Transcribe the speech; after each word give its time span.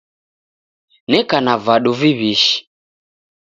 Neka 1.11 1.37
na 1.45 1.53
vadu 1.65 1.91
viw'ishi 1.99 2.57